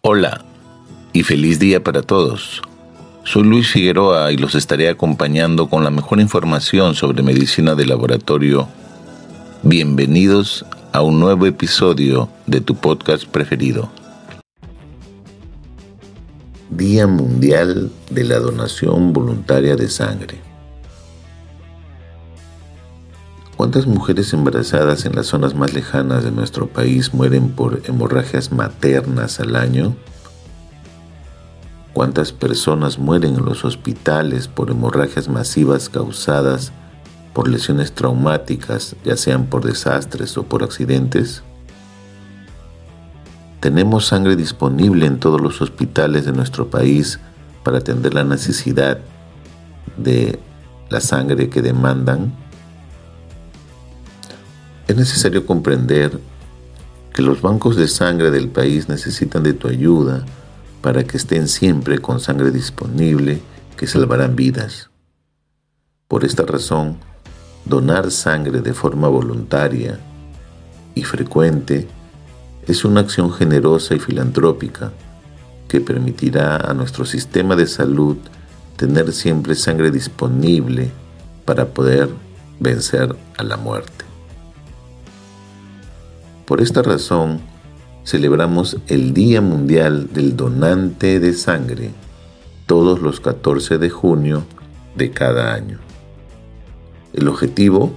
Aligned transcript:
Hola 0.00 0.44
y 1.12 1.24
feliz 1.24 1.58
día 1.58 1.82
para 1.82 2.02
todos. 2.02 2.62
Soy 3.24 3.42
Luis 3.42 3.68
Figueroa 3.72 4.30
y 4.30 4.36
los 4.36 4.54
estaré 4.54 4.88
acompañando 4.88 5.68
con 5.68 5.82
la 5.82 5.90
mejor 5.90 6.20
información 6.20 6.94
sobre 6.94 7.24
medicina 7.24 7.74
de 7.74 7.84
laboratorio. 7.84 8.68
Bienvenidos 9.64 10.64
a 10.92 11.02
un 11.02 11.18
nuevo 11.18 11.46
episodio 11.46 12.28
de 12.46 12.60
tu 12.60 12.76
podcast 12.76 13.24
preferido. 13.26 13.90
Día 16.70 17.08
Mundial 17.08 17.90
de 18.08 18.22
la 18.22 18.38
Donación 18.38 19.12
Voluntaria 19.12 19.74
de 19.74 19.88
Sangre. 19.88 20.47
¿Cuántas 23.58 23.88
mujeres 23.88 24.32
embarazadas 24.32 25.04
en 25.04 25.16
las 25.16 25.26
zonas 25.26 25.56
más 25.56 25.74
lejanas 25.74 26.22
de 26.22 26.30
nuestro 26.30 26.68
país 26.68 27.12
mueren 27.12 27.48
por 27.48 27.82
hemorragias 27.86 28.52
maternas 28.52 29.40
al 29.40 29.56
año? 29.56 29.96
¿Cuántas 31.92 32.30
personas 32.30 33.00
mueren 33.00 33.34
en 33.34 33.44
los 33.44 33.64
hospitales 33.64 34.46
por 34.46 34.70
hemorragias 34.70 35.28
masivas 35.28 35.88
causadas 35.88 36.70
por 37.32 37.48
lesiones 37.48 37.90
traumáticas, 37.90 38.94
ya 39.04 39.16
sean 39.16 39.46
por 39.46 39.64
desastres 39.64 40.38
o 40.38 40.44
por 40.44 40.62
accidentes? 40.62 41.42
Tenemos 43.58 44.06
sangre 44.06 44.36
disponible 44.36 45.04
en 45.04 45.18
todos 45.18 45.40
los 45.40 45.60
hospitales 45.60 46.26
de 46.26 46.32
nuestro 46.32 46.70
país 46.70 47.18
para 47.64 47.78
atender 47.78 48.14
la 48.14 48.22
necesidad 48.22 49.00
de 49.96 50.38
la 50.90 51.00
sangre 51.00 51.50
que 51.50 51.60
demandan. 51.60 52.46
Es 54.88 54.96
necesario 54.96 55.44
comprender 55.44 56.18
que 57.12 57.20
los 57.20 57.42
bancos 57.42 57.76
de 57.76 57.88
sangre 57.88 58.30
del 58.30 58.48
país 58.48 58.88
necesitan 58.88 59.42
de 59.42 59.52
tu 59.52 59.68
ayuda 59.68 60.24
para 60.80 61.04
que 61.04 61.18
estén 61.18 61.46
siempre 61.46 61.98
con 61.98 62.20
sangre 62.20 62.50
disponible 62.50 63.42
que 63.76 63.86
salvarán 63.86 64.34
vidas. 64.34 64.88
Por 66.08 66.24
esta 66.24 66.44
razón, 66.44 66.96
donar 67.66 68.10
sangre 68.10 68.62
de 68.62 68.72
forma 68.72 69.08
voluntaria 69.08 70.00
y 70.94 71.04
frecuente 71.04 71.86
es 72.66 72.82
una 72.86 73.00
acción 73.00 73.30
generosa 73.30 73.94
y 73.94 73.98
filantrópica 73.98 74.92
que 75.68 75.82
permitirá 75.82 76.56
a 76.56 76.72
nuestro 76.72 77.04
sistema 77.04 77.56
de 77.56 77.66
salud 77.66 78.16
tener 78.76 79.12
siempre 79.12 79.54
sangre 79.54 79.90
disponible 79.90 80.90
para 81.44 81.66
poder 81.66 82.08
vencer 82.58 83.14
a 83.36 83.42
la 83.42 83.58
muerte. 83.58 84.07
Por 86.48 86.62
esta 86.62 86.80
razón, 86.80 87.40
celebramos 88.06 88.78
el 88.86 89.12
Día 89.12 89.42
Mundial 89.42 90.08
del 90.14 90.34
Donante 90.34 91.20
de 91.20 91.34
Sangre 91.34 91.90
todos 92.64 93.02
los 93.02 93.20
14 93.20 93.76
de 93.76 93.90
junio 93.90 94.44
de 94.96 95.10
cada 95.10 95.52
año. 95.52 95.78
El 97.12 97.28
objetivo 97.28 97.92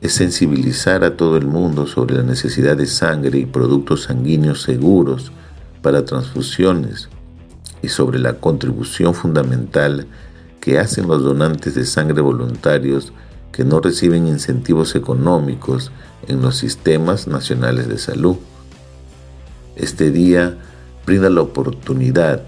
es 0.00 0.12
sensibilizar 0.12 1.02
a 1.02 1.16
todo 1.16 1.36
el 1.36 1.46
mundo 1.46 1.88
sobre 1.88 2.14
la 2.14 2.22
necesidad 2.22 2.76
de 2.76 2.86
sangre 2.86 3.40
y 3.40 3.46
productos 3.46 4.02
sanguíneos 4.04 4.62
seguros 4.62 5.32
para 5.82 6.04
transfusiones 6.04 7.08
y 7.82 7.88
sobre 7.88 8.20
la 8.20 8.34
contribución 8.34 9.12
fundamental 9.12 10.06
que 10.60 10.78
hacen 10.78 11.08
los 11.08 11.24
donantes 11.24 11.74
de 11.74 11.84
sangre 11.84 12.20
voluntarios 12.20 13.12
que 13.56 13.64
no 13.64 13.80
reciben 13.80 14.28
incentivos 14.28 14.94
económicos 14.96 15.90
en 16.28 16.42
los 16.42 16.58
sistemas 16.58 17.26
nacionales 17.26 17.88
de 17.88 17.96
salud. 17.96 18.36
Este 19.76 20.10
día 20.10 20.58
brinda 21.06 21.30
la 21.30 21.40
oportunidad 21.40 22.42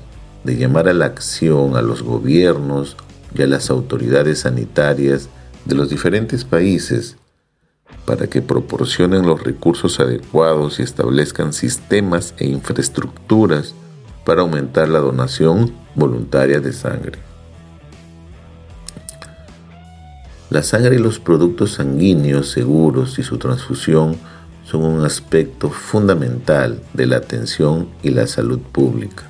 de 0.45 0.57
llamar 0.59 0.87
a 0.87 0.93
la 0.93 1.07
acción 1.07 1.79
a 1.79 1.83
los 1.83 2.03
gobiernos 2.03 2.95
y 3.35 3.41
a 3.41 3.47
las 3.47 3.71
autoridades 3.71 4.41
sanitarias 4.41 5.31
de 5.65 5.77
los 5.77 5.89
diferentes 5.89 6.45
países 6.45 7.17
para 8.05 8.27
que 8.27 8.43
proporcionen 8.43 9.27
los 9.27 9.43
recursos 9.43 10.01
adecuados 10.01 10.79
y 10.79 10.83
establezcan 10.83 11.55
sistemas 11.55 12.35
e 12.37 12.47
infraestructuras 12.47 13.75
para 14.27 14.43
aumentar 14.43 14.91
la 14.91 14.99
donación 14.99 15.73
voluntaria 15.95 16.61
de 16.61 16.75
sangre. 16.75 17.28
La 20.51 20.63
sangre 20.63 20.97
y 20.97 20.99
los 20.99 21.19
productos 21.19 21.73
sanguíneos 21.73 22.51
seguros 22.51 23.19
y 23.19 23.23
su 23.23 23.37
transfusión 23.37 24.17
son 24.65 24.83
un 24.83 25.05
aspecto 25.05 25.69
fundamental 25.69 26.81
de 26.95 27.07
la 27.07 27.19
atención 27.19 27.89
y 28.03 28.11
la 28.11 28.27
salud 28.27 28.59
pública. 28.61 29.25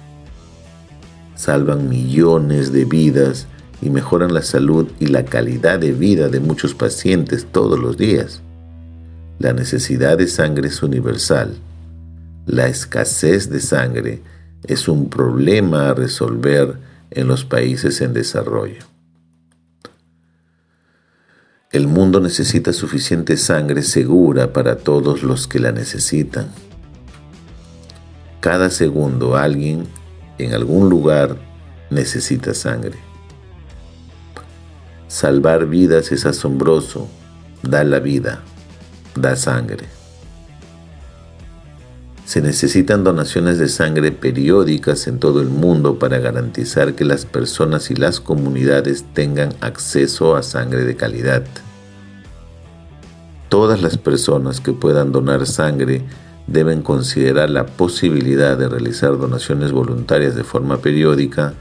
Salvan 1.35 1.89
millones 1.89 2.73
de 2.73 2.85
vidas 2.85 3.49
y 3.83 3.91
mejoran 3.91 4.33
la 4.33 4.43
salud 4.43 4.87
y 5.01 5.07
la 5.07 5.25
calidad 5.25 5.81
de 5.81 5.93
vida 5.93 6.29
de 6.29 6.39
muchos 6.39 6.75
pacientes 6.75 7.47
todos 7.51 7.79
los 7.81 7.97
días. 7.97 8.41
La 9.41 9.53
necesidad 9.53 10.19
de 10.19 10.29
sangre 10.29 10.69
es 10.69 10.83
universal. 10.85 11.57
La 12.47 12.69
escasez 12.69 13.51
de 13.51 13.61
sangre 13.61 14.23
es 14.65 14.87
un 14.87 15.09
problema 15.09 15.91
a 15.91 15.95
resolver 15.95 16.79
en 17.11 17.27
los 17.27 17.45
países 17.45 18.01
en 18.01 18.13
desarrollo. 18.13 18.98
El 21.71 21.87
mundo 21.87 22.21
necesita 22.21 22.73
suficiente 22.73 23.37
sangre 23.37 23.83
segura 23.83 24.53
para 24.53 24.77
todos 24.79 25.23
los 25.23 25.47
que 25.47 25.59
la 25.59 25.73
necesitan. 25.73 26.49
Cada 28.41 28.71
segundo 28.71 29.37
alguien 29.37 29.87
en 30.39 30.55
algún 30.55 30.89
lugar 30.89 31.37
necesita 31.91 32.55
sangre. 32.55 32.97
Salvar 35.09 35.67
vidas 35.67 36.13
es 36.13 36.27
asombroso, 36.27 37.09
da 37.63 37.85
la 37.85 37.99
vida 37.99 38.43
da 39.15 39.37
sangre. 39.37 39.98
Se 42.29 42.43
necesitan 42.43 43.05
donaciones 43.05 43.57
de 43.57 43.69
sangre 43.69 44.13
periódicas 44.13 45.07
en 45.07 45.19
todo 45.19 45.41
el 45.41 45.49
mundo 45.49 45.99
para 45.99 46.19
garantizar 46.19 46.95
que 46.95 47.07
las 47.07 47.25
personas 47.25 47.91
y 47.91 47.95
las 47.95 48.21
comunidades 48.21 49.07
tengan 49.15 49.55
acceso 49.63 50.37
a 50.37 50.43
sangre 50.43 50.85
de 50.85 50.95
calidad. 50.95 51.43
Todas 53.49 53.81
las 53.81 53.97
personas 53.97 54.61
que 54.61 54.75
puedan 54.75 55.11
donar 55.11 55.47
sangre 55.47 56.05
deben 56.47 56.83
considerar 56.83 57.49
la 57.49 57.65
posibilidad 57.65 58.59
de 58.59 58.69
realizar 58.69 59.17
donaciones 59.17 59.73
voluntarias 59.73 60.35
de 60.35 60.45
forma 60.45 60.83
periódica 60.83 61.55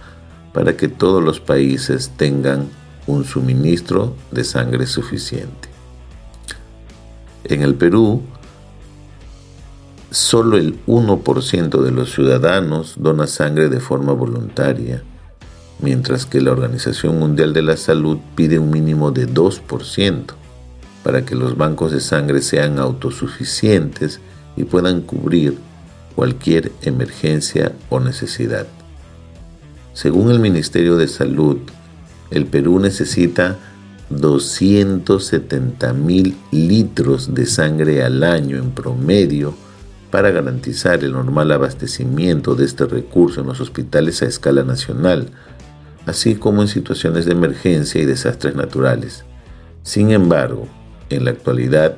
para 0.51 0.75
que 0.75 0.89
todos 0.89 1.23
los 1.23 1.39
países 1.39 2.11
tengan 2.17 2.67
un 3.05 3.23
suministro 3.23 4.17
de 4.31 4.43
sangre 4.43 4.85
suficiente. 4.85 5.69
En 7.45 7.61
el 7.61 7.75
Perú, 7.75 8.21
solo 10.17 10.57
el 10.57 10.83
1% 10.87 11.81
de 11.81 11.91
los 11.91 12.11
ciudadanos 12.11 12.95
dona 12.97 13.27
sangre 13.27 13.69
de 13.69 13.79
forma 13.79 14.13
voluntaria, 14.13 15.03
mientras 15.79 16.25
que 16.25 16.41
la 16.41 16.51
Organización 16.51 17.19
Mundial 17.19 17.53
de 17.53 17.61
la 17.61 17.77
Salud 17.77 18.17
pide 18.35 18.57
un 18.57 18.71
mínimo 18.71 19.11
de 19.11 19.29
2% 19.31 20.23
para 21.03 21.23
que 21.23 21.35
los 21.35 21.55
bancos 21.55 21.91
de 21.91 21.99
sangre 21.99 22.41
sean 22.41 22.79
autosuficientes 22.79 24.19
y 24.55 24.63
puedan 24.63 25.01
cubrir 25.01 25.59
cualquier 26.15 26.71
emergencia 26.81 27.73
o 27.89 27.99
necesidad. 27.99 28.65
Según 29.93 30.31
el 30.31 30.39
Ministerio 30.39 30.97
de 30.97 31.07
Salud, 31.07 31.57
el 32.31 32.47
Perú 32.47 32.79
necesita 32.79 33.55
270 34.09 35.93
mil 35.93 36.35
litros 36.51 37.35
de 37.35 37.45
sangre 37.45 38.03
al 38.03 38.23
año 38.23 38.57
en 38.57 38.71
promedio 38.71 39.66
para 40.11 40.31
garantizar 40.31 41.03
el 41.03 41.11
normal 41.11 41.51
abastecimiento 41.51 42.55
de 42.55 42.65
este 42.65 42.85
recurso 42.85 43.41
en 43.41 43.47
los 43.47 43.59
hospitales 43.59 44.21
a 44.21 44.25
escala 44.25 44.63
nacional, 44.63 45.29
así 46.05 46.35
como 46.35 46.61
en 46.61 46.67
situaciones 46.67 47.25
de 47.25 47.33
emergencia 47.33 48.01
y 48.01 48.05
desastres 48.05 48.55
naturales. 48.55 49.25
Sin 49.83 50.11
embargo, 50.11 50.67
en 51.09 51.25
la 51.25 51.31
actualidad, 51.31 51.97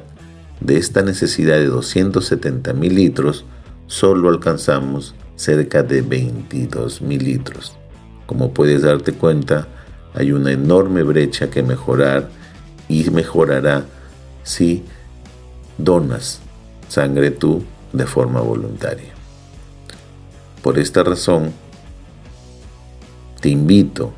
de 0.62 0.78
esta 0.78 1.02
necesidad 1.02 1.56
de 1.56 1.68
270 1.68 2.74
mil 2.74 2.96
litros, 2.96 3.46
solo 3.88 4.30
alcanzamos 4.30 5.16
cerca 5.36 5.84
de 5.84 6.02
22 6.02 7.02
mil 7.02 7.24
litros. 7.24 7.78
Como 8.26 8.54
puedes 8.54 8.82
darte 8.82 9.14
cuenta, 9.14 9.68
hay 10.14 10.32
una 10.32 10.52
enorme 10.52 11.04
brecha 11.04 11.50
que 11.50 11.64
mejorar 11.64 12.30
y 12.90 13.10
mejorará 13.10 13.86
si 14.44 14.84
donas 15.78 16.42
sangre 16.90 17.32
tú 17.32 17.64
de 17.94 18.06
forma 18.06 18.42
voluntaria. 18.42 19.14
Por 20.62 20.78
esta 20.78 21.04
razón, 21.04 21.54
te 23.40 23.50
invito 23.50 24.14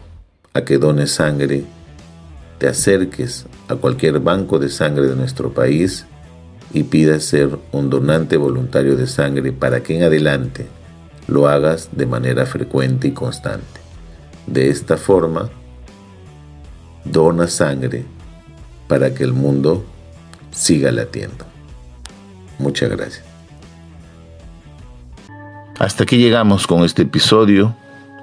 a 0.53 0.61
que 0.61 0.77
dones 0.77 1.11
sangre, 1.11 1.63
te 2.57 2.67
acerques 2.67 3.45
a 3.67 3.75
cualquier 3.75 4.19
banco 4.19 4.59
de 4.59 4.69
sangre 4.69 5.07
de 5.07 5.15
nuestro 5.15 5.53
país 5.53 6.05
y 6.73 6.83
pidas 6.83 7.23
ser 7.23 7.57
un 7.71 7.89
donante 7.89 8.37
voluntario 8.37 8.95
de 8.95 9.07
sangre 9.07 9.51
para 9.51 9.83
que 9.83 9.97
en 9.97 10.03
adelante 10.03 10.67
lo 11.27 11.47
hagas 11.47 11.89
de 11.91 12.05
manera 12.05 12.45
frecuente 12.45 13.07
y 13.07 13.11
constante. 13.11 13.79
De 14.47 14.69
esta 14.69 14.97
forma, 14.97 15.49
dona 17.05 17.47
sangre 17.47 18.05
para 18.87 19.13
que 19.13 19.23
el 19.23 19.33
mundo 19.33 19.85
siga 20.51 20.91
latiendo. 20.91 21.45
Muchas 22.59 22.89
gracias. 22.89 23.30
Hasta 25.81 26.03
aquí 26.03 26.17
llegamos 26.17 26.67
con 26.67 26.83
este 26.83 27.01
episodio. 27.01 27.75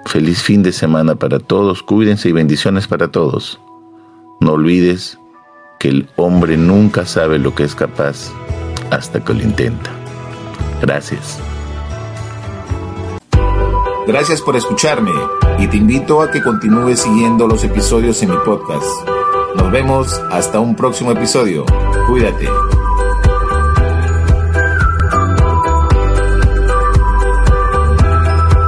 Feliz 0.06 0.40
fin 0.40 0.62
de 0.62 0.70
semana 0.70 1.16
para 1.16 1.40
todos. 1.40 1.82
Cuídense 1.82 2.28
y 2.28 2.32
bendiciones 2.32 2.87
para 2.87 3.08
todos. 3.08 3.60
No 4.40 4.52
olvides 4.52 5.19
que 5.81 5.88
el 5.88 6.08
hombre 6.14 6.56
nunca 6.56 7.05
sabe 7.05 7.40
lo 7.40 7.56
que 7.56 7.64
es 7.64 7.75
capaz 7.75 8.31
hasta 8.93 9.25
que 9.25 9.34
lo 9.34 9.43
intenta. 9.43 9.90
Gracias. 10.81 11.40
Gracias 14.06 14.40
por 14.40 14.55
escucharme 14.55 15.10
y 15.58 15.66
te 15.66 15.78
invito 15.78 16.22
a 16.22 16.31
que 16.31 16.40
continúes 16.40 17.00
siguiendo 17.00 17.49
los 17.49 17.64
episodios 17.64 18.22
en 18.22 18.31
mi 18.31 18.37
podcast. 18.37 18.87
Nos 19.56 19.72
vemos 19.72 20.22
hasta 20.31 20.60
un 20.60 20.76
próximo 20.76 21.10
episodio. 21.10 21.66
Cuídate. 22.06 22.49